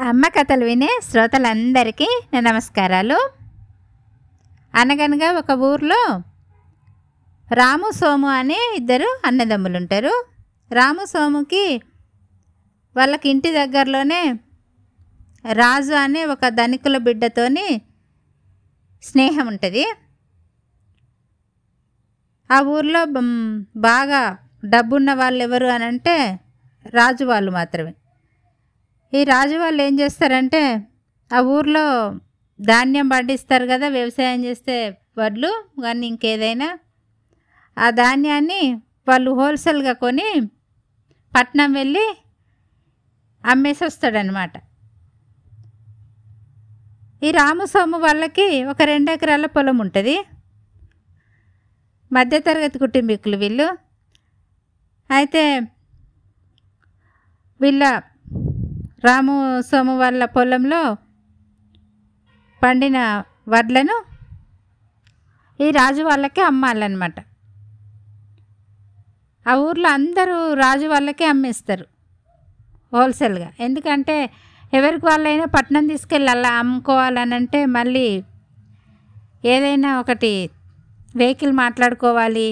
[0.00, 3.30] అమ్మ కథలు వినే శ్రోతలందరికీ నా నమస్కారాలు.
[4.74, 6.22] అనగనగా ఒక ఊర్లో
[7.54, 10.26] రాము సోము అనే ఇద్దరు అన్నదమ్ములు ఉంటారు
[10.72, 11.82] రాము సోముకి
[12.96, 14.34] వాళ్ళకి ఇంటి దగ్గరలోనే
[15.52, 17.80] రాజు అనే ఒక ధనికుల బిడ్డతోని
[19.02, 19.92] స్నేహం ఉంటుంది.
[22.52, 23.04] ఆ ఊర్లో
[23.76, 26.40] బాగా డబ్బున్న వాళ్ళు ఎవరు అని అంటే
[26.86, 27.94] రాజు వాళ్ళు మాత్రమే.
[29.12, 30.62] ఈ రాజు వాళ్ళు ఏం చేస్తారంటే
[31.30, 31.84] ఆ ఊర్లో
[32.60, 34.76] ధాన్యం పండిస్తారు కదా వ్యవసాయం చేస్తే
[35.18, 35.50] వడ్లు
[35.82, 36.68] కానీ ఇంకేదైనా.
[37.76, 38.62] ఆ ధాన్యాన్ని
[39.08, 40.28] వాళ్ళు హోల్సేల్గా కొని
[41.34, 42.06] పట్నం వెళ్ళి
[43.44, 44.54] అమ్మేసి వస్తాడనమాట
[47.22, 50.16] ఈ రామస్వామి వాళ్ళకి ఒక రెండు ఎకరాల పొలం ఉంటుంది.
[52.10, 53.68] మధ్యతరగతి కుటుంబీకులు వీళ్ళు.
[55.10, 55.42] అయితే
[57.60, 57.82] వీళ్ళ
[59.06, 59.34] రాము
[59.68, 60.82] సోము వాళ్ళ పొలంలో
[62.62, 62.98] పండిన
[63.54, 63.96] వడ్లను
[65.60, 67.16] ఈ రాజు వాళ్ళకే అమ్మాలన్నమాట.
[69.46, 71.86] ఆ ఊర్లో అందరూ రాజు వాళ్ళకే అమ్మేస్తారు
[72.94, 73.48] హోల్సేల్గా.
[73.66, 74.16] ఎందుకంటే
[74.72, 78.06] ఎవరికి వాళ్ళైనా పట్నం తీసుకెళ్ళి అలా అమ్ముకోవాలనంటే మళ్ళీ
[79.54, 80.32] ఏదైనా ఒకటి
[81.20, 82.48] వెహికల్ మాట్లాడుకోవాలి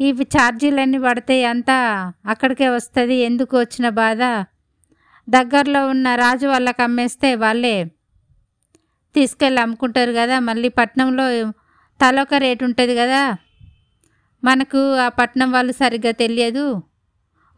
[0.00, 1.78] ఇవి ఛార్జీలన్నీ పడితే అంతా
[2.32, 4.22] అక్కడికే వస్తుంది ఎందుకు వచ్చిన బాధ?
[5.30, 7.76] దగ్గరలో ఉన్న రాజు వాళ్ళకి అమ్మేస్తే వాళ్ళే
[9.14, 10.40] తీసుకెళ్ళి అమ్ముకుంటారు కదా.
[10.40, 11.26] మళ్ళీ పట్నంలో
[12.00, 13.22] తలొక రేటు ఉంటుంది కదా.
[14.44, 16.82] మనకు ఆ పట్నం వాళ్ళు సరిగ్గా తెలియదు.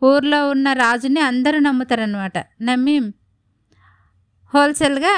[0.03, 2.97] ఊర్లో ఉన్న రాజుని అందరూ నమ్ముతారనమాట నమ్మి
[4.53, 5.15] హోల్సేల్గా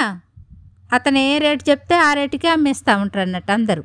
[0.93, 3.83] అతను ఏ రేటు చెప్తే ఆ రేటుకే అమ్మేస్తూ ఉంటారు అన్నట్టు అందరూ.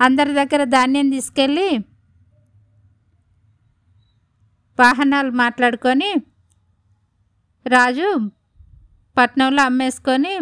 [0.00, 1.68] అందరి దగ్గర ధాన్యం తీసుకెళ్ళి
[4.78, 6.10] వాహనాలు మాట్లాడుకొని
[7.74, 8.08] రాజు
[9.16, 10.32] పట్నంలో అమ్మేసుకొని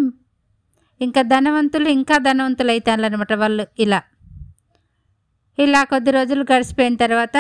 [1.00, 4.00] ఇంకా ధనవంతులు ఇంకా ధనవంతులు అవుతారనమాట వాళ్ళు ఇలా.
[5.58, 7.36] ఇలా కొద్ది రోజులు గడిచిపోయిన తర్వాత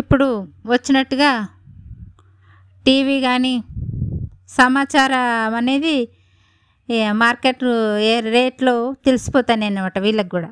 [0.00, 0.28] ఇప్పుడు
[0.72, 1.30] వచ్చినట్టుగా
[2.86, 3.54] టీవీ కానీ
[4.58, 5.96] సమాచారం అనేది
[7.22, 7.64] మార్కెట్
[8.10, 8.74] ఏ రేట్లో
[9.06, 10.50] తెలిసిపోతాను అనమాట వీళ్ళకి కూడా.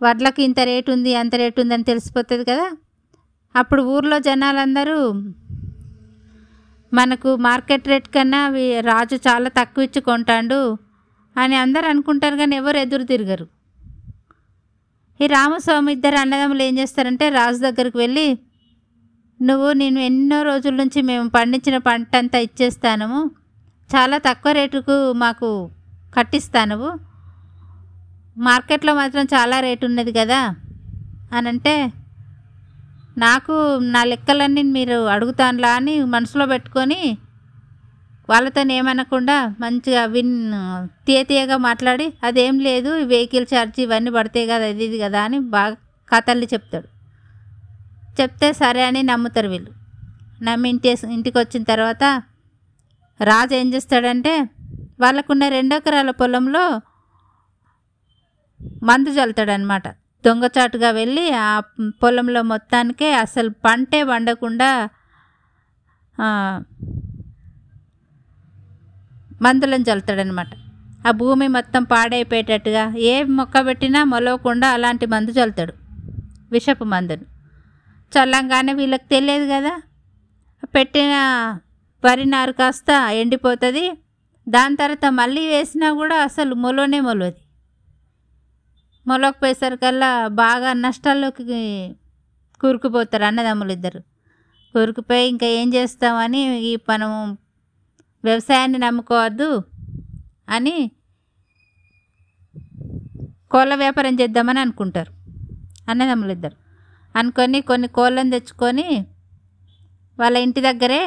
[0.00, 2.66] వడ్లకు ఇంత రేటు ఉంది అంత రేటు ఉంది అని తెలిసిపోతుంది కదా.
[3.56, 5.12] అప్పుడు ఊర్లో జనాలందరూ
[6.92, 8.48] మనకు మార్కెట్ రేట్ కన్నా
[8.80, 10.78] రాజు చాలా తక్కువ ఇచ్చి కొంటాడు
[11.36, 13.46] అని అందరు అనుకుంటారు కానీ ఎవరు ఎదురు తిరగరు.
[15.20, 18.38] ఈ రామస్వామి ఇద్దరు అన్నదమ్ములు ఏం చేస్తారంటే రాజు దగ్గరికి వెళ్ళి
[19.40, 23.30] నువ్వు నేను ఎన్నో రోజుల నుంచి మేము పండించిన పంట అంతా ఇచ్చేస్తాను
[23.94, 25.70] చాలా తక్కువ రేటుకు మాకు
[26.14, 26.98] కట్టిస్తాను
[28.36, 30.40] మార్కెట్లో మాత్రం చాలా రేటు ఉన్నది కదా
[31.32, 31.92] అని అంటే
[33.24, 33.54] నాకు
[33.94, 37.00] నా లెక్కలన్నీ మీరు అడుగుతానులా అని మనసులో పెట్టుకొని
[38.28, 40.34] వాళ్ళతో ఏమనకుండా మంచిగా విన్
[41.06, 45.76] తీయ తీయగా మాట్లాడి అదేం లేదు వెహికల్ ఛార్జ్ ఇవన్నీ పడతాయి కదా అది ఇది కదా అని బాగా
[46.08, 46.88] కథల్ని చెప్తాడు.
[48.20, 49.70] చెప్తే సరే అని నమ్ముతారు వీళ్ళు.
[50.42, 52.04] నమ్మి ఇంటి ఇంటికి వచ్చిన తర్వాత
[53.20, 54.34] రాజు ఏం చేస్తాడంటే
[55.00, 56.64] వాళ్ళకున్న రెండెకరాల పొలంలో
[58.82, 59.88] మందు చల్లుతాడనమాట
[60.24, 61.60] దొంగచాటుగా వెళ్ళి ఆ
[62.02, 64.70] పొలంలో మొత్తానికే అసలు పంటే పండకుండా
[69.42, 70.52] మందులను చల్లుతాడనమాట
[71.06, 75.74] ఆ భూమి మొత్తం పాడైపోయేటట్టుగా ఏ మొక్క పెట్టినా మొలవకుండా అలాంటి మందు చల్లుతాడు
[76.52, 77.26] విషపు మందును.
[78.12, 79.74] చల్లంగానే వీళ్ళకి తెలియదు కదా.
[80.64, 81.14] పెట్టిన
[82.04, 83.84] వరి నారు కాస్త ఎండిపోతుంది.
[84.48, 87.40] దాని తర్వాత మళ్ళీ వేసినా కూడా అసలు మొలనే మొలవది.
[89.08, 90.10] మొలకపోయేసరికల్లా
[90.42, 91.44] బాగా నష్టాల్లోకి
[92.60, 94.00] కూరుకుపోతారు అన్నదమ్ములు ఇద్దరు.
[94.74, 97.18] కూరుకుపోయి ఇంకా ఏం చేస్తామని ఈ మనము
[98.24, 99.50] వ్యవసాయాన్ని నమ్ముకోవద్దు
[100.48, 100.76] అని
[103.50, 105.12] కోళ్ళ వ్యాపారం చేద్దామని అనుకుంటారు
[105.88, 106.56] అన్నదమ్ములు ఇద్దరు.
[107.14, 108.88] అనుకొని కొన్ని కోళ్ళని తెచ్చుకొని
[110.18, 111.00] వాళ్ళ ఇంటి దగ్గరే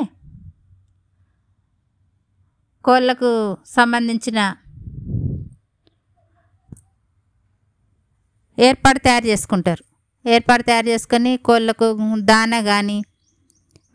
[2.85, 3.29] కోళ్ళకు
[3.67, 4.39] సంబంధించిన
[8.61, 9.83] ఏర్పాటు తయారు చేసుకుంటారు.
[10.25, 11.87] ఏర్పాటు తయారు చేసుకొని కోళ్ళకు
[12.31, 12.97] దాన కానీ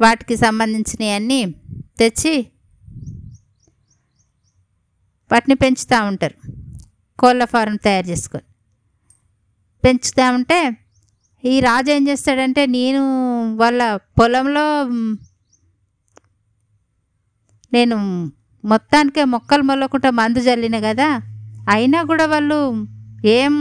[0.01, 1.41] వాటికి సంబంధించినవన్నీ
[2.01, 2.35] తెచ్చి
[5.31, 6.37] వాటిని పెంచుతూ ఉంటారు.
[7.19, 8.47] కోళ్ళ ఫారం తయారు చేసుకొని.
[9.85, 10.61] పెంచుతూ ఉంటే
[11.45, 13.03] ఈ రాజు ఏం చేస్తాడంటే నేను
[13.57, 14.67] వాళ్ళ పొలంలో
[17.73, 17.97] నేను
[18.65, 21.09] మొత్తానికే మొక్కలు మొల్లకుండా మందు జల్లిన కదా
[21.71, 22.59] అయినా కూడా వాళ్ళు
[23.29, 23.55] ఏం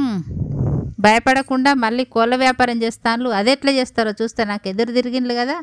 [0.97, 5.57] భయపడకుండా మళ్ళీ కోళ్ళ వ్యాపారం చేస్తాను అది ఎట్లా చేస్తారో చూస్తే నాకు ఎదురు తిరిగిండ్లు కదా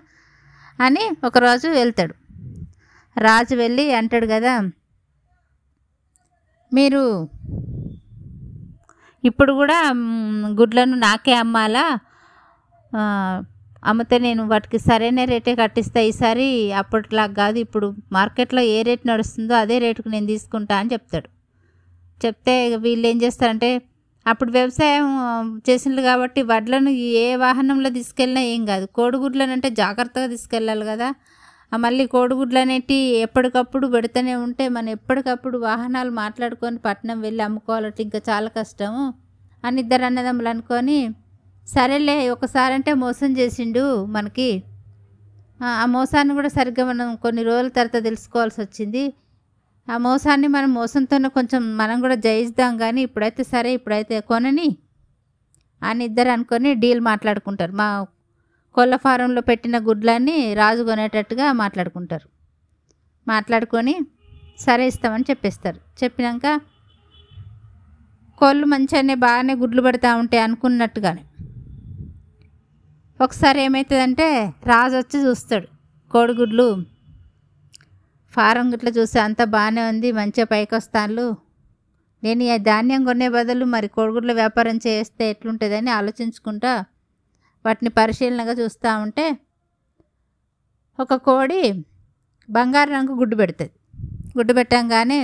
[0.78, 2.14] అని ఒకరోజు వెళ్తాడు.
[3.16, 4.54] రాజు వెళ్ళి అంటాడు కదా
[6.72, 7.02] మీరు
[9.24, 9.78] ఇప్పుడు కూడా
[10.60, 11.84] గుడ్లను నాకే అమ్మాలా?
[13.82, 16.48] అమ్మితే నేను వాటికి సరైన రేటే కట్టిస్తా ఈసారి
[16.80, 21.28] అప్పట్లాగా కాదు ఇప్పుడు మార్కెట్లో ఏ రేట్ నడుస్తుందో అదే రేటుకు నేను తీసుకుంటా అని చెప్తాడు.
[22.20, 23.70] చెప్తే వీళ్ళు ఏం చేస్తారంటే
[24.26, 25.06] అప్పుడు వ్యవసాయం
[25.68, 26.90] చేసిండ్రు కాబట్టి వడ్లను
[27.22, 28.86] ఏ వాహనంలో తీసుకెళ్ళినా ఏం కాదు.
[28.98, 31.08] కోడిగుడ్లను అంటే జాగ్రత్తగా తీసుకెళ్ళాలి కదా.
[31.84, 32.96] మళ్ళీ కోడిగుడ్లు అనేటి
[33.26, 39.04] ఎప్పటికప్పుడు పెడుతూనే ఉంటే మనం ఎప్పటికప్పుడు వాహనాలు మాట్లాడుకొని పట్నం వెళ్ళి అమ్ముకోవాలంటే ఇంకా చాలా కష్టము
[39.64, 40.98] అని ఇద్దరు అన్నదమ్ములు అనుకొని
[41.68, 43.84] సరేలే ఒకసారి అంటే మోసం చేసిండు
[44.16, 44.50] మనకి.
[45.60, 49.02] ఆ ఆ మోసాన్ని కూడా సరిగ్గా మనం కొన్ని రోజుల తర్వాత తెలుసుకోవాల్సి వచ్చింది.
[49.88, 54.76] ఆ మోసాన్ని మనం మోసంతోనే కొంచెం మనం కూడా జయిద్దాం కానీ ఇప్పుడైతే సరే ఇప్పుడైతే కొనని
[55.82, 57.72] అని ఇద్దరు అనుకొని డీల్ మాట్లాడుకుంటారు.
[57.72, 58.06] మా
[58.74, 62.28] కోళ్ళ ఫారంలో పెట్టిన గుడ్లన్నీ రాజు కొనేటట్టుగా మాట్లాడుకుంటారు.
[63.28, 63.94] మాట్లాడుకొని
[64.58, 65.80] సరే ఇస్తామని చెప్పేస్తారు.
[66.04, 66.60] చెప్పినాక
[68.38, 71.24] కోళ్ళు మంచిగానే బాగానే గుడ్లు పెడతా ఉంటాయి అనుకున్నట్టుగానే.
[73.20, 75.68] ఒకసారి ఏమవుతుందంటే రాజు వచ్చి చూస్తాడు
[76.10, 76.91] కోడిగుడ్లు
[78.32, 81.26] ఫారం గిట్ల చూస్తే అంత బాగానే ఉంది మంచిగా పైకి వస్తాను
[82.22, 86.72] నేను ఈ ధాన్యం కొనే బదులు మరి కోడిగుడ్ల వ్యాపారం చేస్తే ఎట్లుంటుందని ఆలోచించుకుంటా
[87.64, 89.26] వాటిని పరిశీలనగా చూస్తూ ఉంటే
[90.98, 91.60] ఒక కోడి
[92.48, 93.72] బంగారు రంగు గుడ్డు పెడుతుంది.
[94.38, 95.20] గుడ్డు పెట్టంగానే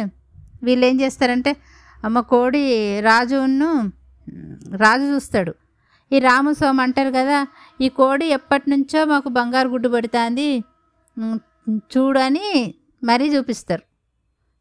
[0.63, 1.53] వీళ్ళు ఏం చేస్తారంటే
[2.05, 2.63] అమ్మ కోడి
[3.01, 3.71] రాజును
[4.77, 5.53] రాజు చూస్తాడు.
[6.13, 7.39] ఈ రాము సోమ అంటారు కదా
[7.81, 10.49] ఈ కోడి ఎప్పటి నుంచో మాకు బంగారు గుడ్డు పెడుతుంది.
[11.95, 12.49] చూడని
[13.05, 13.83] మరీ చూపిస్తారు.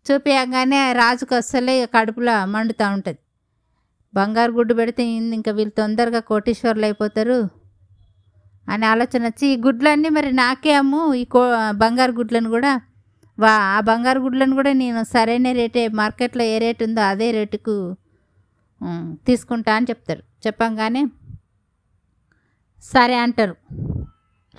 [0.05, 3.19] చూపించగానే రాజుకు అస్సలే కడుపులో మండుతూ ఉంటుంది.
[4.13, 7.49] బంగారు గుడ్డు పెడితే ఇంకా వీళ్ళు తొందరగా కోటీశ్వర్లు అయిపోతారు?
[8.69, 11.41] అని ఆలోచన వచ్చి ఈ గుడ్లన్నీ మరి నాకే అమ్ము ఈ కో
[11.71, 12.81] బంగారు గుడ్లను కూడా.
[13.39, 17.95] వా ఆ బంగారు గుడ్లను కూడా నేను సరైన రేటే మార్కెట్లో ఏ రేటు ఉందో అదే రేటుకు
[19.25, 20.23] తీసుకుంటా అని చెప్తారు.
[20.47, 21.05] చెప్పంగానే
[22.83, 23.55] సరే అంటారు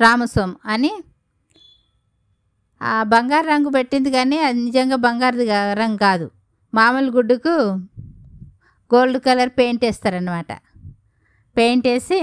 [0.00, 0.92] రామస్వామి అని
[3.12, 5.36] బంగారు రంగు పెట్టింది కానీ అది నిజంగా బంగారు
[5.82, 6.26] రంగు కాదు.
[6.72, 7.54] మామూలు గుడ్డుకు
[8.90, 10.52] గోల్డ్ కలర్ పెయింట్ వేస్తారనమాట
[11.56, 12.20] పెయింట్ వేసి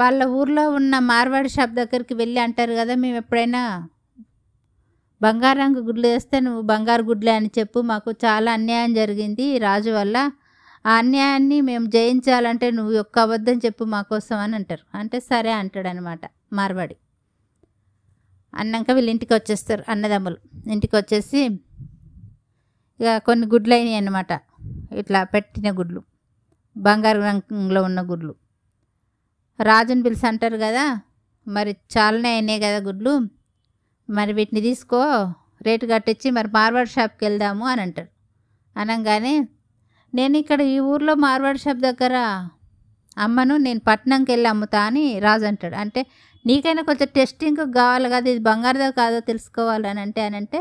[0.00, 3.62] వాళ్ళ ఊర్లో ఉన్న మార్వాడి షాప్ దగ్గరికి వెళ్ళి అంటారు కదా మేము ఎప్పుడైనా
[5.20, 10.16] బంగారు రంగు గుడ్లు వేస్తే నువ్వు బంగారు గుడ్లే అని చెప్పు మాకు చాలా అన్యాయం జరిగింది రాజు వల్ల.
[10.86, 14.84] ఆ అన్యాయాన్ని మేము జయించాలంటే నువ్వు ఒక్క అబద్ధం చెప్పు మా కోసం అని అంటారు.
[14.94, 16.20] అంటే సరే అంటాడనమాట
[16.52, 16.96] మార్వాడి.
[18.54, 20.38] అన్నాక వీళ్ళు ఇంటికి వచ్చేస్తారు అన్నదమ్ములు.
[20.70, 21.40] ఇంటికి వచ్చేసి
[23.00, 24.32] ఇక కొన్ని గుడ్లు అయినాయి అన్నమాట.
[24.92, 26.00] ఇట్లా పెట్టిన గుడ్లు.
[26.76, 28.34] బంగారు రంగులో ఉన్న గుడ్లు.
[29.60, 30.84] రాజుని పిలిచి అంటారు కదా
[31.46, 33.12] మరి చాలానే అయినాయి కదా గుడ్లు.
[34.10, 35.00] మరి వీటిని తీసుకో
[35.62, 38.08] రేటు కట్టించి మరి మార్వాడి షాప్కి వెళ్దాము అని అంటారు.
[38.76, 39.48] అనగానే
[40.14, 42.16] నేను ఇక్కడ ఈ ఊర్లో మార్వాడి షాప్ దగ్గర
[43.18, 45.74] అమ్మను నేను పట్నంకి వెళ్ళి అమ్ముతా అని రాజు అంటాడు.
[45.74, 46.06] అంటే
[46.44, 50.60] నీకైనా కొంచెం టెస్టింగ్ కావాలి కదా ఇది బంగారుదో కాదో తెలుసుకోవాలని అంటే అని అంటే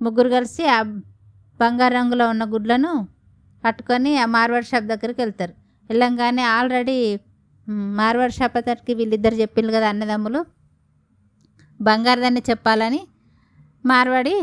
[0.00, 0.78] ముగ్గురు కలిసి ఆ
[1.60, 2.92] బంగారు రంగులో ఉన్న గుడ్లను
[3.64, 5.52] పట్టుకొని ఆ మార్వాడి షాప్ దగ్గరికి వెళ్తారు.
[5.90, 6.96] వెళ్ళంగానే ఆల్రెడీ
[7.66, 10.40] మార్వాడ్ మార్వాడి షాప్ అతనికి వీళ్ళిద్దరు చెప్పిండ్రు కదా అన్నదమ్ములు
[11.80, 13.00] బంగారుదని చెప్పాలని
[13.86, 14.36] మార్వాడి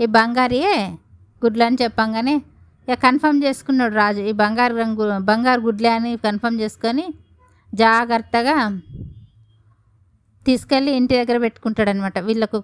[0.00, 0.74] ఈ బంగారియే
[1.44, 2.34] గుడ్లు అని చెప్పంగానే
[2.88, 7.06] ఇక కన్ఫర్మ్ చేసుకున్నాడు రాజు ఈ బంగారు రంగు బంగారు గుడ్లే అని కన్ఫర్మ్ చేసుకొని
[7.74, 8.56] జాగ్రత్తగా
[10.48, 12.58] తీసుకెళ్ళి ఇంటి దగ్గర పెట్టుకుంటాడు అనమాట వీళ్ళకు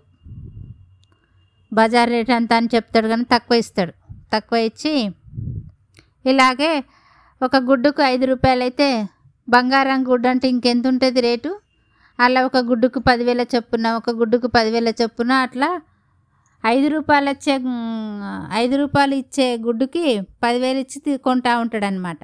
[1.73, 3.93] బజార్ రేట్ అంతా అని చెప్తాడు కానీ తక్కువ ఇస్తాడు.
[4.35, 4.93] తక్కువ ఇచ్చి
[6.31, 6.73] ఇలాగే
[7.41, 8.89] ఒక గుడ్డుకు ఐదు రూపాయలు అయితే
[9.49, 11.51] బంగారం గుడ్డు అంటే ఇంకెంత ఉంటుంది రేటు?
[12.19, 15.71] అలా ఒక గుడ్డుకు పదివేల చొప్పున ఒక గుడ్డుకు పదివేల చొప్పున అట్లా
[16.65, 17.55] ఐదు రూపాయలు వచ్చే
[18.63, 20.05] ఐదు రూపాయలు ఇచ్చే గుడ్డుకి
[20.45, 22.19] పదివేలు ఇచ్చి కొంటా ఉంటాడనమాట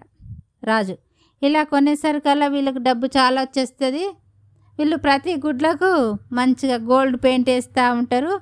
[0.70, 0.94] రాజు.
[1.42, 4.04] ఇలా కొనేసరికల్లా వీళ్ళకి డబ్బు చాలా వచ్చేస్తుంది.
[4.78, 5.90] వీళ్ళు ప్రతి గుడ్లకు
[6.38, 8.32] మంచిగా గోల్డ్ పెయింట్ వేస్తూ ఉంటారు.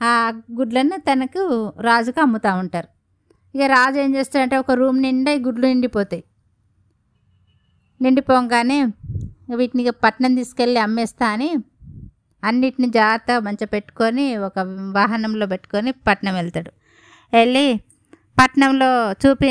[0.00, 0.12] ఆ
[0.58, 1.42] గుడ్లను తనకు
[1.88, 2.88] రాజుకు అమ్ముతూ ఉంటారు.
[3.54, 6.22] ఇక రాజు ఏం చేస్తాడంటే ఒక రూమ్ నిండా ఈ గుడ్లు నిండిపోతాయి.
[8.00, 8.78] నిండిపోగానే
[9.58, 11.50] వీటిని ఇక పట్నం తీసుకెళ్ళి అమ్మేస్తా అని
[12.42, 14.58] అన్నిటిని జాగ్రత్తగా మంచిగా పెట్టుకొని ఒక
[14.98, 16.70] వాహనంలో పెట్టుకొని పట్నం వెళ్తాడు.
[17.32, 17.66] వెళ్ళి
[18.38, 18.88] పట్నంలో
[19.22, 19.48] చూపి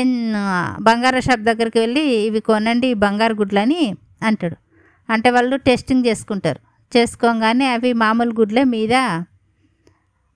[0.88, 3.82] బంగారు షాప్ దగ్గరికి వెళ్ళి ఇవి కొనండి బంగారు గుడ్లని
[4.28, 4.56] అంటాడు.
[5.14, 6.60] అంటే వాళ్ళు టెస్టింగ్ చేసుకుంటారు.
[6.92, 8.94] చేసుకోగానే అవి మామూలు గుడ్లే మీద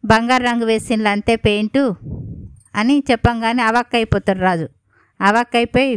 [0.04, 1.84] బంగారు రంగు వేసిండ్లు అంతే పెయింటు
[2.80, 4.66] అని చెప్పంగానే అవాక్ అయిపోతాడు రాజు.
[5.20, 5.94] అవాక్ అయిపోయి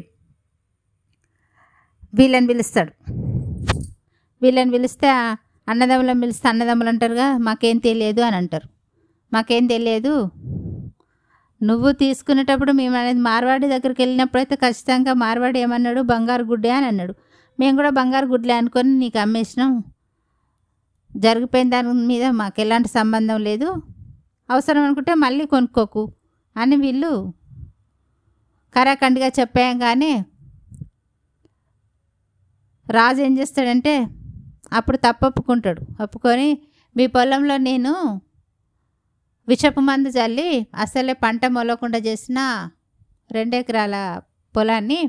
[2.17, 2.91] వీళ్ళని పిలుస్తాడు.
[4.41, 5.09] వీళ్ళని పిలిస్తే
[5.67, 8.67] అన్నదమ్ములను పిలిస్తే అన్నదమ్ములు అంటారుగా మాకేం తెలియదు అని అంటారు.
[9.31, 10.13] మాకేం తెలియదు.
[11.61, 16.01] నువ్వు తీసుకునేటప్పుడు మేము అనేది మార్వాడి దగ్గరికి వెళ్ళినప్పుడు అయితే ఖచ్చితంగా మార్వాడి ఏమన్నాడు?
[16.11, 17.13] బంగారు గుడ్డే అని అన్నాడు.
[17.59, 19.71] మేము కూడా బంగారు గుడ్లే అనుకొని నీకు అమ్మేసినాం.
[21.15, 23.69] జరిగిపోయిన దాని మీద మాకు ఎలాంటి సంబంధం లేదు.
[24.49, 26.03] అవసరం అనుకుంటే మళ్ళీ కొనుక్కోకు
[26.55, 27.11] అని వీళ్ళు
[28.75, 30.13] కరాఖండ్గా చెప్పాం కానీ
[32.87, 33.93] రాజు ఏం చేస్తాడంటే
[34.77, 36.49] అప్పుడు తప్పప్పుకుంటాడు ఒప్పుకొని
[36.95, 37.93] మీ పొలంలో నేను
[39.47, 42.39] విషపు మందు చల్లి అసలే పంట మొలకుండా చేసిన
[43.29, 43.95] రెండెకరాల
[44.55, 44.99] పొలాన్ని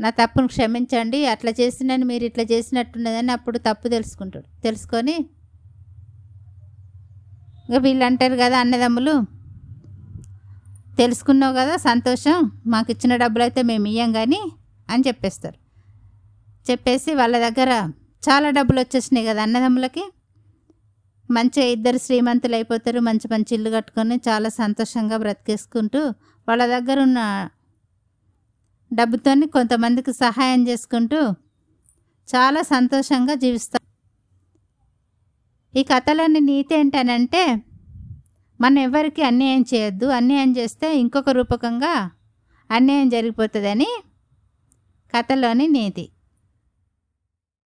[0.00, 4.46] నా తప్పును క్షమించండి అట్లా చేసినని మీరు ఇట్లా చేసినట్టున్నదని అప్పుడు తప్పు తెలుసుకుంటాడు.
[4.64, 5.16] తెలుసుకొని
[7.68, 9.14] ఇక వీళ్ళు అంటారు కదా అన్నదమ్ములు
[10.98, 12.38] తెలుసుకున్నావు కదా సంతోషం
[12.72, 14.40] మాకు ఇచ్చిన డబ్బులు అయితే మేము ఇయ్యం కానీ
[14.88, 15.56] అని చెప్పేస్తారు.
[16.66, 17.70] చెప్పేసి వాళ్ళ దగ్గర
[18.22, 20.04] చాలా డబ్బులు వచ్చేసినాయి కదా అన్నదమ్ములకి.
[21.28, 26.00] మంచిగా ఇద్దరు శ్రీమంతులు అయిపోతారు మంచి మంచి ఇల్లు కట్టుకొని చాలా సంతోషంగా బ్రతికేసుకుంటూ
[26.48, 27.20] వాళ్ళ దగ్గర ఉన్న
[28.92, 31.20] డబ్బుతోని కొంతమందికి సహాయం చేసుకుంటూ
[32.28, 33.80] చాలా సంతోషంగా జీవిస్తాం.
[35.76, 37.56] ఈ కథలోని నీతి ఏంటనంటే
[38.60, 42.10] మనం ఎవరికి అన్యాయం చేయొద్దు అన్యాయం చేస్తే ఇంకొక రూపకంగా
[42.70, 43.88] అన్యాయం జరిగిపోతుందని
[45.16, 46.08] కథలోని నీతి.